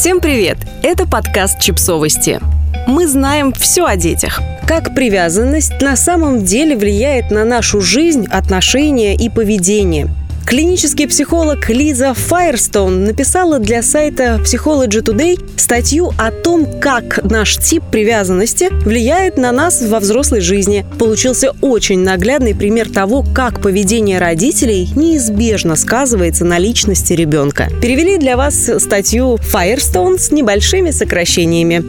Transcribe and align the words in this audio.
Всем 0.00 0.22
привет! 0.22 0.56
Это 0.82 1.06
подкаст 1.06 1.60
«Чипсовости». 1.60 2.40
Мы 2.86 3.06
знаем 3.06 3.52
все 3.52 3.84
о 3.84 3.96
детях. 3.96 4.40
Как 4.66 4.94
привязанность 4.94 5.78
на 5.82 5.94
самом 5.94 6.42
деле 6.42 6.74
влияет 6.74 7.30
на 7.30 7.44
нашу 7.44 7.82
жизнь, 7.82 8.26
отношения 8.30 9.14
и 9.14 9.28
поведение– 9.28 10.08
Клинический 10.50 11.06
психолог 11.06 11.70
Лиза 11.70 12.12
Файерстоун 12.12 13.04
написала 13.04 13.60
для 13.60 13.84
сайта 13.84 14.40
Psychology 14.44 15.00
Today 15.00 15.38
статью 15.56 16.10
о 16.18 16.32
том, 16.32 16.66
как 16.80 17.22
наш 17.22 17.56
тип 17.56 17.84
привязанности 17.92 18.68
влияет 18.84 19.36
на 19.36 19.52
нас 19.52 19.80
во 19.80 20.00
взрослой 20.00 20.40
жизни. 20.40 20.84
Получился 20.98 21.52
очень 21.60 22.00
наглядный 22.00 22.56
пример 22.56 22.90
того, 22.90 23.24
как 23.32 23.62
поведение 23.62 24.18
родителей 24.18 24.90
неизбежно 24.96 25.76
сказывается 25.76 26.44
на 26.44 26.58
личности 26.58 27.12
ребенка. 27.12 27.68
Перевели 27.80 28.18
для 28.18 28.36
вас 28.36 28.68
статью 28.78 29.36
Firestone 29.36 30.18
с 30.18 30.32
небольшими 30.32 30.90
сокращениями. 30.90 31.84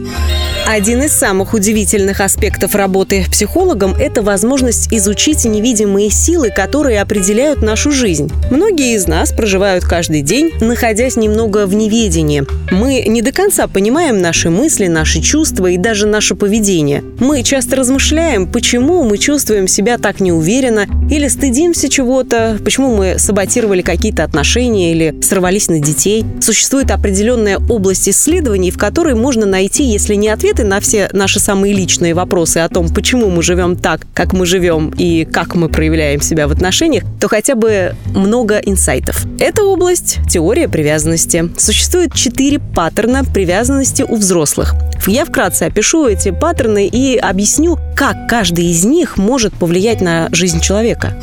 Один 0.68 1.02
из 1.02 1.12
самых 1.12 1.54
удивительных 1.54 2.20
аспектов 2.20 2.76
работы 2.76 3.26
психологом– 3.28 3.94
это 3.98 4.22
возможность 4.22 4.92
изучить 4.92 5.44
невидимые 5.44 6.08
силы, 6.08 6.50
которые 6.50 7.00
определяют 7.00 7.62
нашу 7.62 7.90
жизнь. 7.90 8.30
Многие 8.52 8.96
из 8.96 9.06
нас 9.06 9.32
проживают 9.32 9.82
каждый 9.82 10.20
день, 10.20 10.52
находясь 10.60 11.16
немного 11.16 11.64
в 11.64 11.74
неведении. 11.74 12.44
Мы 12.70 13.02
не 13.06 13.22
до 13.22 13.32
конца 13.32 13.66
понимаем 13.66 14.20
наши 14.20 14.50
мысли, 14.50 14.88
наши 14.88 15.22
чувства 15.22 15.68
и 15.68 15.78
даже 15.78 16.06
наше 16.06 16.34
поведение. 16.34 17.02
Мы 17.18 17.44
часто 17.44 17.76
размышляем, 17.76 18.46
почему 18.46 19.04
мы 19.04 19.16
чувствуем 19.16 19.66
себя 19.68 19.96
так 19.96 20.20
неуверенно 20.20 20.86
или 21.10 21.28
стыдимся 21.28 21.88
чего-то, 21.88 22.58
почему 22.62 22.94
мы 22.94 23.18
саботировали 23.18 23.80
какие-то 23.80 24.22
отношения 24.22 24.92
или 24.92 25.18
сорвались 25.22 25.68
на 25.68 25.78
детей. 25.78 26.22
Существует 26.42 26.90
определенная 26.90 27.56
область 27.56 28.06
исследований, 28.06 28.70
в 28.70 28.76
которой 28.76 29.14
можно 29.14 29.46
найти, 29.46 29.84
если 29.84 30.14
не 30.14 30.28
ответы 30.28 30.64
на 30.64 30.80
все 30.80 31.08
наши 31.14 31.40
самые 31.40 31.72
личные 31.72 32.12
вопросы 32.12 32.58
о 32.58 32.68
том, 32.68 32.90
почему 32.90 33.30
мы 33.30 33.42
живем 33.42 33.76
так, 33.76 34.06
как 34.12 34.34
мы 34.34 34.44
живем 34.44 34.92
и 34.98 35.24
как 35.24 35.54
мы 35.54 35.70
проявляем 35.70 36.20
себя 36.20 36.46
в 36.46 36.52
отношениях, 36.52 37.04
то 37.18 37.28
хотя 37.28 37.54
бы 37.54 37.94
много 38.14 38.31
много 38.32 38.56
инсайтов. 38.64 39.26
Это 39.38 39.62
область– 39.62 40.20
теория 40.30 40.66
привязанности. 40.66 41.50
Существует 41.58 42.14
четыре 42.14 42.60
паттерна 42.60 43.24
привязанности 43.24 44.04
у 44.08 44.16
взрослых. 44.16 44.74
Я 45.06 45.26
вкратце 45.26 45.64
опишу 45.64 46.06
эти 46.06 46.30
паттерны 46.30 46.86
и 46.86 47.18
объясню, 47.18 47.78
как 47.94 48.28
каждый 48.30 48.64
из 48.64 48.86
них 48.86 49.18
может 49.18 49.52
повлиять 49.52 50.00
на 50.00 50.30
жизнь 50.32 50.60
человека. 50.60 51.14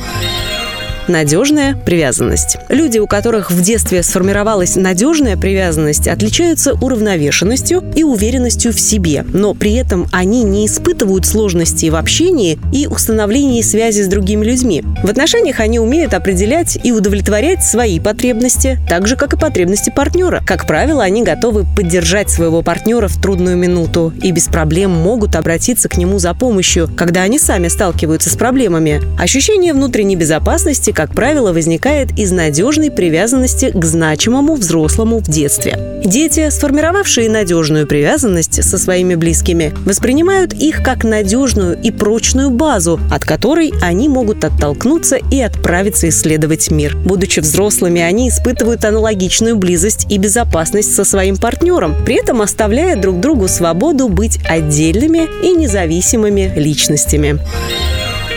Надежная 1.09 1.73
привязанность. 1.73 2.57
Люди, 2.69 2.99
у 2.99 3.07
которых 3.07 3.49
в 3.49 3.59
детстве 3.63 4.03
сформировалась 4.03 4.75
надежная 4.75 5.37
привязанность, 5.37 6.07
отличаются 6.07 6.73
уравновешенностью 6.73 7.83
и 7.95 8.03
уверенностью 8.03 8.71
в 8.71 8.79
себе, 8.79 9.25
но 9.33 9.55
при 9.55 9.73
этом 9.73 10.05
они 10.11 10.43
не 10.43 10.67
испытывают 10.67 11.25
сложностей 11.25 11.89
в 11.89 11.95
общении 11.95 12.59
и 12.71 12.85
установлении 12.85 13.63
связи 13.63 14.03
с 14.03 14.07
другими 14.07 14.45
людьми. 14.45 14.83
В 15.03 15.09
отношениях 15.09 15.59
они 15.61 15.79
умеют 15.79 16.13
определять 16.13 16.77
и 16.83 16.91
удовлетворять 16.91 17.63
свои 17.63 17.99
потребности, 17.99 18.77
так 18.87 19.07
же, 19.07 19.15
как 19.15 19.33
и 19.33 19.37
потребности 19.37 19.89
партнера. 19.89 20.43
Как 20.45 20.67
правило, 20.67 21.01
они 21.01 21.23
готовы 21.23 21.65
поддержать 21.75 22.29
своего 22.29 22.61
партнера 22.61 23.07
в 23.07 23.19
трудную 23.19 23.57
минуту 23.57 24.13
и 24.21 24.31
без 24.31 24.45
проблем 24.45 24.91
могут 24.91 25.35
обратиться 25.35 25.89
к 25.89 25.97
нему 25.97 26.19
за 26.19 26.35
помощью, 26.35 26.87
когда 26.95 27.23
они 27.23 27.39
сами 27.39 27.67
сталкиваются 27.67 28.29
с 28.29 28.35
проблемами. 28.35 29.01
Ощущение 29.19 29.73
внутренней 29.73 30.15
безопасности 30.15 30.93
как 30.99 31.15
правило, 31.15 31.53
возникает 31.53 32.19
из 32.19 32.33
надежной 32.33 32.91
привязанности 32.91 33.71
к 33.73 33.85
значимому 33.85 34.55
взрослому 34.55 35.19
в 35.19 35.29
детстве. 35.29 36.01
Дети, 36.03 36.49
сформировавшие 36.49 37.29
надежную 37.29 37.87
привязанность 37.87 38.61
со 38.61 38.77
своими 38.77 39.15
близкими, 39.15 39.73
воспринимают 39.85 40.51
их 40.51 40.83
как 40.83 41.05
надежную 41.05 41.81
и 41.81 41.91
прочную 41.91 42.49
базу, 42.49 42.99
от 43.09 43.23
которой 43.23 43.71
они 43.81 44.09
могут 44.09 44.43
оттолкнуться 44.43 45.15
и 45.31 45.39
отправиться 45.39 46.09
исследовать 46.09 46.69
мир. 46.69 46.97
Будучи 46.97 47.39
взрослыми, 47.39 48.01
они 48.01 48.27
испытывают 48.27 48.83
аналогичную 48.83 49.55
близость 49.55 50.05
и 50.09 50.17
безопасность 50.17 50.93
со 50.93 51.05
своим 51.05 51.37
партнером, 51.37 51.95
при 52.03 52.15
этом 52.15 52.41
оставляя 52.41 52.97
друг 52.97 53.21
другу 53.21 53.47
свободу 53.47 54.09
быть 54.09 54.41
отдельными 54.43 55.29
и 55.45 55.53
независимыми 55.53 56.51
личностями. 56.57 57.39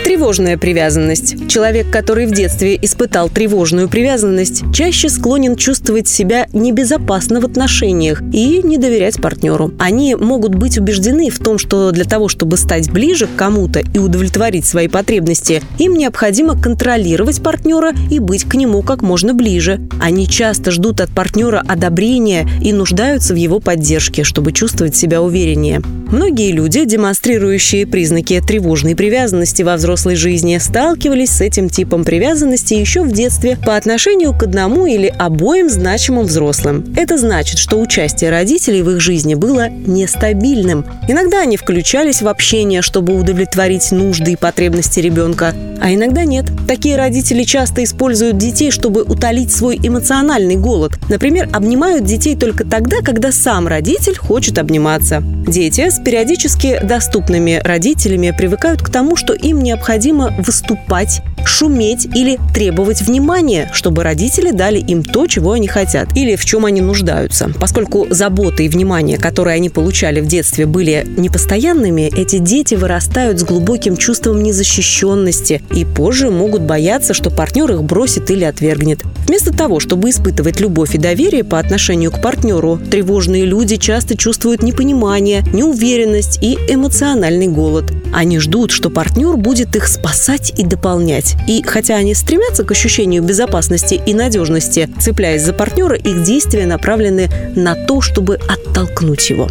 Тревожная 0.05 0.59
привязанность. 0.59 1.49
Человек, 1.49 1.89
который 1.89 2.27
в 2.27 2.33
детстве 2.33 2.77
испытал 2.83 3.29
тревожную 3.29 3.89
привязанность, 3.89 4.65
чаще 4.75 5.09
склонен 5.09 5.55
чувствовать 5.55 6.09
себя 6.09 6.49
небезопасно 6.53 7.41
в 7.41 7.45
отношениях 7.45 8.21
и 8.33 8.63
не 8.65 8.79
доверять 8.79 9.23
партнеру. 9.23 9.73
Они 9.79 10.17
могут 10.17 10.57
быть 10.57 10.77
убеждены 10.77 11.31
в 11.31 11.39
том, 11.39 11.57
что 11.57 11.93
для 11.93 12.05
того, 12.05 12.29
чтобы 12.29 12.57
стать 12.57 12.91
ближе 12.91 13.29
к 13.29 13.37
кому-то 13.37 13.79
и 13.79 13.99
удовлетворить 13.99 14.67
свои 14.67 14.89
потребности, 14.89 15.63
им 15.79 15.95
необходимо 15.95 16.61
контролировать 16.61 17.41
партнера 17.41 17.93
и 18.11 18.19
быть 18.19 18.43
к 18.43 18.57
нему 18.57 18.83
как 18.83 19.03
можно 19.03 19.35
ближе. 19.35 19.81
Они 20.01 20.27
часто 20.27 20.73
ждут 20.73 21.01
от 21.01 21.11
партнера 21.11 21.63
одобрения 21.67 22.49
и 22.61 22.73
нуждаются 22.73 23.35
в 23.35 23.37
его 23.37 23.61
поддержке, 23.61 24.25
чтобы 24.25 24.51
чувствовать 24.53 24.97
себя 24.97 25.23
увереннее. 25.23 25.81
Многие 26.13 26.53
люди, 26.53 26.85
демонстрирующие 26.85 27.87
признаки 27.87 28.39
тревожной 28.47 28.95
привязанности 28.95 29.63
во 29.63 29.77
взрослой 29.77 30.15
жизни 30.15 30.59
сталкивались 30.59 31.31
с 31.31 31.41
этим 31.41 31.71
типом 31.71 32.05
привязанности 32.05 32.75
еще 32.75 33.01
в 33.01 33.13
детстве 33.13 33.57
по 33.57 33.77
отношению 33.77 34.35
к 34.35 34.43
одному 34.43 34.85
или 34.85 35.07
обоим 35.07 35.71
значимым 35.71 36.27
взрослым. 36.27 36.85
Это 36.99 37.17
значит, 37.17 37.57
что 37.57 37.81
участие 37.81 38.29
родителей 38.29 38.83
в 38.83 38.91
их 38.91 39.01
жизни 39.01 39.35
было 39.35 39.71
нестабильным. 39.71 40.85
Иногда 41.09 41.41
они 41.41 41.57
включались 41.57 42.21
в 42.21 42.29
общение, 42.29 42.83
чтобы 42.83 43.19
удовлетворить 43.19 43.91
нужды 43.91 44.33
и 44.33 44.37
потребности 44.37 45.01
ребенка, 45.01 45.55
а 45.81 45.95
иногда 45.95 46.25
нет. 46.25 46.45
Такие 46.69 46.97
родители 46.97 47.43
часто 47.43 47.83
используют 47.83 48.37
детей, 48.37 48.71
чтобы 48.71 49.03
утолить 49.03 49.51
свой 49.51 49.81
эмоциональный 49.83 50.57
голод. 50.57 50.93
Например, 51.09 51.49
обнимают 51.53 52.05
детей 52.05 52.37
только 52.37 52.65
тогда, 52.65 52.99
когда 53.01 53.33
сам 53.33 53.67
родитель 53.67 54.17
хочет 54.17 54.59
обниматься. 54.59 55.23
Дети 55.49 55.91
с 55.91 56.02
периодически 56.05 56.81
доступными 56.83 57.61
родителями 57.65 58.35
привыкают 58.37 58.83
к 58.83 58.91
тому, 58.91 59.17
что 59.17 59.33
им 59.33 59.63
необходимо 59.63 60.35
выступать, 60.39 61.23
шуметь 61.45 62.07
или 62.15 62.39
требовать 62.55 63.03
внимания, 63.03 63.71
чтобы 63.73 64.03
родители 64.03 64.51
дали 64.51 64.79
им 64.79 65.03
то, 65.03 65.27
чего 65.27 65.53
они 65.53 65.69
хотят 65.69 66.17
или 66.17 66.37
в 66.37 66.45
чем 66.45 66.65
они 66.65 66.81
нуждаются. 66.81 67.51
Поскольку 67.61 68.07
забота 68.11 68.63
и 68.63 68.69
внимание, 68.69 69.19
которые 69.19 69.57
они 69.57 69.69
получали 69.69 70.21
в 70.21 70.27
детстве, 70.27 70.67
были 70.67 71.07
непостоянными, 71.17 72.11
эти 72.15 72.39
дети 72.39 72.75
вырастают 72.75 73.41
с 73.41 73.45
глубоким 73.45 73.97
чувством 73.97 74.43
незащищенности 74.43 75.63
и 75.75 75.85
позже 75.85 76.31
могут 76.31 76.63
бояться, 76.63 77.15
что 77.15 77.31
партнер 77.31 77.71
их 77.73 77.83
бросит 77.83 78.31
или 78.31 78.45
отвергнет. 78.45 79.03
Вместо 79.27 79.53
того, 79.53 79.81
чтобы 79.81 80.11
испытывать 80.11 80.61
любовь 80.61 80.95
и 80.95 80.99
доверие 80.99 81.45
по 81.45 81.59
отношению 81.59 82.11
к 82.11 82.21
партнеру, 82.21 82.79
тревожные 82.91 83.45
люди 83.45 83.77
часто 83.77 84.17
чувствуют 84.17 84.63
непонимание, 84.63 85.43
неуверенность 85.53 86.43
и 86.43 86.59
эмоциональный 86.69 87.49
голод. 87.49 87.93
Они 88.13 88.39
ждут, 88.39 88.71
что 88.71 88.91
партнер 88.91 89.37
будет 89.37 89.75
их 89.77 89.89
спасать 89.89 90.53
и 90.59 90.65
дополнять. 90.65 91.37
И 91.49 91.63
хотя 91.63 91.97
они 91.97 92.15
стремятся 92.15 92.65
к 92.65 92.71
ощущению 92.71 93.23
безопасности 93.23 94.01
и 94.05 94.13
надежности, 94.13 94.89
цепляясь 95.01 95.43
за 95.43 95.53
партнера, 95.53 95.97
их 95.97 96.23
действия 96.23 96.67
направлены 96.67 97.31
на 97.57 97.75
то, 97.75 98.01
чтобы 98.01 98.39
оттолкнуть 98.49 99.31
его. 99.31 99.49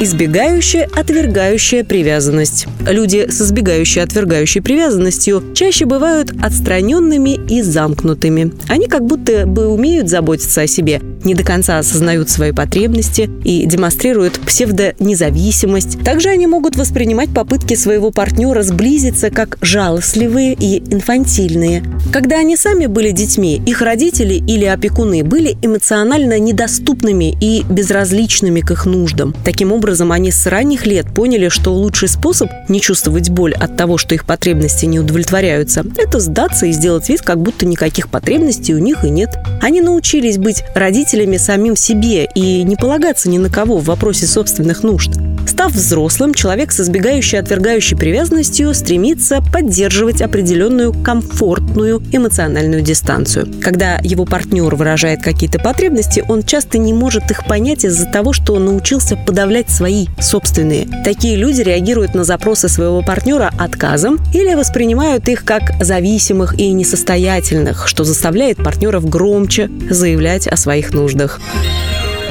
Избегающая, 0.00 0.88
отвергающая 0.94 1.82
привязанность. 1.82 2.68
Люди 2.86 3.26
с 3.28 3.42
избегающей, 3.42 4.00
отвергающей 4.00 4.62
привязанностью 4.62 5.42
чаще 5.54 5.86
бывают 5.86 6.30
отстраненными 6.40 7.30
и 7.48 7.62
замкнутыми. 7.62 8.52
Они 8.68 8.86
как 8.86 9.04
будто 9.04 9.44
бы 9.44 9.66
умеют 9.66 10.08
заботиться 10.08 10.60
о 10.60 10.66
себе, 10.68 11.00
не 11.24 11.34
до 11.34 11.44
конца 11.44 11.78
осознают 11.78 12.30
свои 12.30 12.52
потребности 12.52 13.28
и 13.44 13.66
демонстрируют 13.66 14.38
псевдонезависимость. 14.40 16.02
Также 16.04 16.28
они 16.28 16.46
могут 16.46 16.76
воспринимать 16.76 17.30
попытки 17.30 17.74
своего 17.74 18.10
партнера 18.10 18.62
сблизиться 18.62 19.30
как 19.30 19.58
жалостливые 19.60 20.54
и 20.54 20.78
инфантильные. 20.92 21.82
Когда 22.12 22.38
они 22.38 22.56
сами 22.56 22.86
были 22.86 23.10
детьми, 23.10 23.60
их 23.66 23.82
родители 23.82 24.34
или 24.34 24.64
опекуны 24.64 25.24
были 25.24 25.56
эмоционально 25.62 26.38
недоступными 26.38 27.36
и 27.40 27.64
безразличными 27.68 28.60
к 28.60 28.70
их 28.70 28.86
нуждам. 28.86 29.34
Таким 29.44 29.72
образом, 29.72 30.12
они 30.12 30.30
с 30.30 30.46
ранних 30.46 30.86
лет 30.86 31.12
поняли, 31.12 31.48
что 31.48 31.74
лучший 31.74 32.08
способ 32.08 32.48
не 32.68 32.80
чувствовать 32.80 33.30
боль 33.30 33.54
от 33.54 33.76
того, 33.76 33.98
что 33.98 34.14
их 34.14 34.24
потребности 34.24 34.86
не 34.86 35.00
удовлетворяются, 35.00 35.84
это 35.96 36.20
сдаться 36.20 36.66
и 36.66 36.72
сделать 36.72 37.08
вид, 37.08 37.22
как 37.22 37.40
будто 37.40 37.66
никаких 37.66 38.08
потребностей 38.08 38.74
у 38.74 38.78
них 38.78 39.04
и 39.04 39.10
нет. 39.10 39.36
Они 39.60 39.80
научились 39.80 40.38
быть 40.38 40.62
родителями 40.74 41.07
самим 41.38 41.76
себе 41.76 42.26
и 42.26 42.62
не 42.62 42.76
полагаться 42.76 43.28
ни 43.28 43.38
на 43.38 43.50
кого 43.50 43.78
в 43.78 43.84
вопросе 43.84 44.26
собственных 44.26 44.82
нужд. 44.82 45.12
Став 45.48 45.72
взрослым, 45.72 46.34
человек 46.34 46.72
с 46.72 46.80
избегающей 46.80 47.38
отвергающей 47.38 47.96
привязанностью 47.96 48.74
стремится 48.74 49.40
поддерживать 49.40 50.20
определенную 50.20 50.92
комфортную 50.92 52.02
эмоциональную 52.12 52.82
дистанцию. 52.82 53.48
Когда 53.62 53.98
его 54.02 54.26
партнер 54.26 54.74
выражает 54.74 55.22
какие-то 55.22 55.58
потребности, 55.58 56.22
он 56.28 56.42
часто 56.42 56.76
не 56.76 56.92
может 56.92 57.30
их 57.30 57.46
понять 57.46 57.86
из-за 57.86 58.04
того, 58.04 58.34
что 58.34 58.58
научился 58.58 59.16
подавлять 59.16 59.70
свои 59.70 60.08
собственные. 60.20 60.86
Такие 61.02 61.34
люди 61.34 61.62
реагируют 61.62 62.14
на 62.14 62.24
запросы 62.24 62.68
своего 62.68 63.00
партнера 63.00 63.50
отказом 63.58 64.20
или 64.34 64.52
воспринимают 64.52 65.28
их 65.30 65.46
как 65.46 65.82
зависимых 65.82 66.60
и 66.60 66.70
несостоятельных, 66.72 67.88
что 67.88 68.04
заставляет 68.04 68.58
партнеров 68.58 69.08
громче 69.08 69.70
заявлять 69.88 70.46
о 70.46 70.58
своих 70.58 70.92
нуждах. 70.92 71.40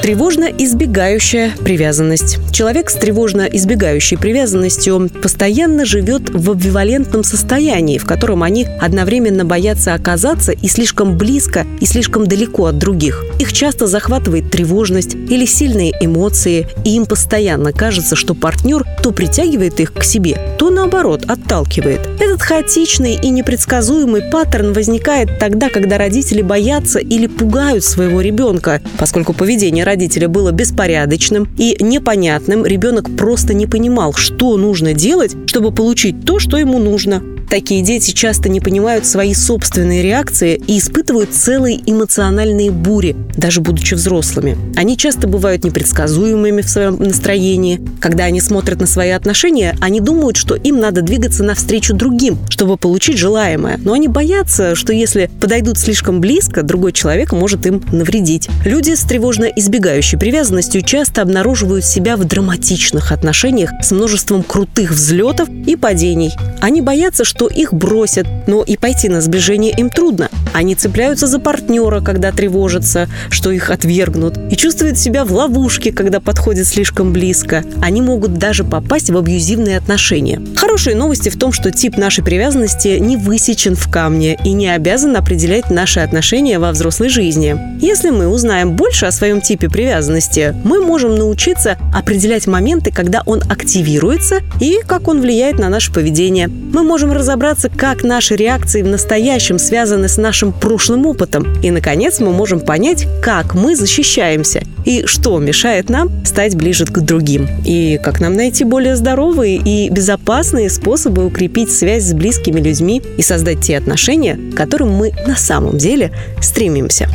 Тревожно-избегающая 0.02 1.52
привязанность. 1.58 2.38
Человек 2.52 2.90
с 2.90 2.96
тревожно-избегающей 2.96 4.18
привязанностью 4.18 5.10
постоянно 5.22 5.86
живет 5.86 6.30
в 6.30 6.52
амбивалентном 6.52 7.24
состоянии, 7.24 7.98
в 7.98 8.06
котором 8.06 8.44
они 8.44 8.66
одновременно 8.80 9.44
боятся 9.44 9.94
оказаться 9.94 10.52
и 10.52 10.68
слишком 10.68 11.18
близко, 11.18 11.66
и 11.82 11.86
слишком 11.86 12.26
далеко 12.28 12.68
от 12.68 12.78
других. 12.78 13.26
Их 13.40 13.52
часто 13.52 13.88
захватывает 13.88 14.50
тревожность 14.52 15.16
или 15.16 15.46
сильные 15.46 15.92
эмоции, 16.00 16.68
и 16.86 16.96
им 16.96 17.06
постоянно 17.06 17.74
кажется, 17.74 18.16
что 18.16 18.34
партнер 18.34 18.86
то 19.04 19.12
притягивает 19.12 19.80
их 19.80 19.94
к 19.94 20.04
себе, 20.04 20.38
то 20.58 20.70
наоборот 20.70 21.26
отталкивает. 21.28 22.02
Этот 22.20 22.42
хаотичный 22.42 23.16
и 23.16 23.30
непредсказуемый 23.30 24.22
паттерн 24.22 24.74
возникает 24.74 25.40
тогда, 25.40 25.70
когда 25.70 25.98
родители 25.98 26.42
боятся 26.42 27.00
или 27.00 27.28
пугают 27.28 27.84
своего 27.84 28.22
ребенка, 28.22 28.82
поскольку 28.98 29.34
поведение 29.34 29.84
родителя 29.88 30.28
было 30.28 30.52
беспорядочным 30.52 31.48
и 31.58 31.76
непонятным, 31.80 32.66
ребенок 32.66 33.16
просто 33.16 33.54
не 33.54 33.66
понимал, 33.66 34.14
что 34.14 34.58
нужно 34.58 34.94
делать, 34.94 35.36
чтобы 35.48 35.72
получить 35.72 36.26
то, 36.26 36.40
что 36.40 36.58
ему 36.58 36.78
нужно. 36.78 37.37
Такие 37.50 37.82
дети 37.82 38.12
часто 38.12 38.50
не 38.50 38.60
понимают 38.60 39.06
свои 39.06 39.34
собственные 39.34 40.04
реакции 40.04 40.62
и 40.68 40.80
испытывают 40.80 41.34
целые 41.34 41.80
эмоциональные 41.86 42.72
бури, 42.72 43.16
даже 43.38 43.62
будучи 43.62 43.94
взрослыми. 43.94 44.58
Они 44.76 44.98
часто 44.98 45.28
бывают 45.28 45.64
непредсказуемыми 45.64 46.62
в 46.62 46.70
своем 46.70 46.98
настроении. 47.00 47.80
Когда 48.02 48.26
они 48.26 48.42
смотрят 48.42 48.82
на 48.82 48.88
свои 48.88 49.12
отношения, 49.12 49.78
они 49.80 50.02
думают, 50.02 50.36
что 50.36 50.56
им 50.56 50.80
надо 50.80 51.02
двигаться 51.02 51.44
навстречу 51.44 51.94
другим, 51.94 52.38
чтобы 52.50 52.76
получить 52.76 53.18
желаемое. 53.18 53.80
Но 53.82 53.94
они 53.94 54.10
боятся, 54.10 54.76
что 54.76 54.92
если 54.92 55.30
подойдут 55.40 55.78
слишком 55.78 56.20
близко, 56.20 56.64
другой 56.64 56.92
человек 56.92 57.32
может 57.32 57.66
им 57.66 57.82
навредить. 57.94 58.50
Люди 58.66 58.94
с 58.94 59.04
тревожно 59.04 59.46
избегающей 59.46 60.18
привязанностью 60.18 60.82
часто 60.82 61.22
обнаруживают 61.22 61.86
себя 61.86 62.18
в 62.18 62.26
драматичных 62.26 63.14
отношениях 63.14 63.72
с 63.82 63.92
множеством 63.92 64.44
крутых 64.44 64.92
взлетов 64.92 65.48
и 65.50 65.78
падений. 65.78 66.34
Они 66.60 66.82
боятся, 66.82 67.24
что 67.24 67.37
что 67.38 67.46
их 67.46 67.72
бросят, 67.72 68.26
но 68.48 68.64
и 68.64 68.78
пойти 68.78 69.10
на 69.10 69.22
сближение 69.22 69.72
им 69.78 69.92
трудно. 69.92 70.30
Они 70.56 70.74
цепляются 70.74 71.28
за 71.28 71.38
партнера, 71.38 72.02
когда 72.02 72.32
тревожатся, 72.32 73.08
что 73.30 73.52
их 73.52 73.70
отвергнут, 73.70 74.40
и 74.50 74.56
чувствуют 74.56 74.98
себя 74.98 75.24
в 75.24 75.32
ловушке, 75.32 75.92
когда 75.92 76.20
подходят 76.20 76.66
слишком 76.66 77.14
близко. 77.14 77.64
Они 77.80 78.02
могут 78.02 78.40
даже 78.40 78.64
попасть 78.64 79.12
в 79.12 79.18
абьюзивные 79.18 79.78
отношения. 79.78 80.42
Хорошие 80.56 80.96
новости 80.96 81.30
в 81.30 81.38
том, 81.38 81.54
что 81.54 81.70
тип 81.70 81.96
нашей 81.96 82.24
привязанности 82.24 82.98
не 82.98 83.18
высечен 83.18 83.76
в 83.76 83.88
камне 83.88 84.40
и 84.44 84.54
не 84.54 84.74
обязан 84.74 85.16
определять 85.16 85.70
наши 85.70 86.00
отношения 86.00 86.58
во 86.58 86.72
взрослой 86.72 87.10
жизни. 87.10 87.56
Если 87.80 88.10
мы 88.10 88.30
узнаем 88.30 88.76
больше 88.76 89.06
о 89.06 89.12
своем 89.12 89.42
типе 89.42 89.70
привязанности, 89.70 90.56
мы 90.64 90.82
можем 90.84 91.16
научиться 91.16 91.78
определять 91.94 92.48
моменты, 92.48 92.92
когда 92.92 93.22
он 93.28 93.44
активируется 93.48 94.40
и 94.60 94.80
как 94.88 95.08
он 95.08 95.22
влияет 95.22 95.60
на 95.60 95.70
наше 95.70 95.94
поведение. 95.94 96.48
Мы 96.48 96.82
можем 96.82 97.12
разобраться 97.12 97.27
разобраться, 97.28 97.70
как 97.70 98.06
наши 98.06 98.38
реакции 98.38 98.82
в 98.82 98.88
настоящем 98.88 99.60
связаны 99.60 100.08
с 100.08 100.16
нашим 100.16 100.54
прошлым 100.54 101.06
опытом. 101.06 101.60
И, 101.62 101.72
наконец, 101.72 102.22
мы 102.22 102.32
можем 102.32 102.62
понять, 102.62 103.06
как 103.22 103.54
мы 103.54 103.76
защищаемся 103.76 104.64
и 104.86 105.06
что 105.06 105.38
мешает 105.38 105.90
нам 105.90 106.26
стать 106.26 106.56
ближе 106.56 106.86
к 106.86 107.00
другим. 107.00 107.46
И 107.66 108.00
как 108.02 108.22
нам 108.22 108.36
найти 108.36 108.64
более 108.64 108.96
здоровые 108.96 109.58
и 109.58 109.90
безопасные 109.90 110.70
способы 110.70 111.26
укрепить 111.26 111.70
связь 111.70 112.04
с 112.04 112.14
близкими 112.14 112.62
людьми 112.62 113.02
и 113.18 113.22
создать 113.22 113.60
те 113.60 113.78
отношения, 113.78 114.40
к 114.54 114.56
которым 114.56 114.92
мы 114.92 115.12
на 115.28 115.36
самом 115.36 115.78
деле 115.78 116.14
стремимся. 116.42 117.10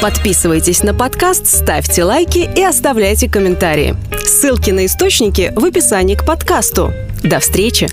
Подписывайтесь 0.00 0.82
на 0.82 0.94
подкаст, 0.94 1.46
ставьте 1.46 2.02
лайки 2.02 2.48
и 2.56 2.62
оставляйте 2.62 3.28
комментарии. 3.28 3.94
Ссылки 4.24 4.70
на 4.70 4.86
источники 4.86 5.52
в 5.54 5.66
описании 5.66 6.14
к 6.14 6.24
подкасту. 6.24 6.94
До 7.22 7.40
встречи! 7.40 7.88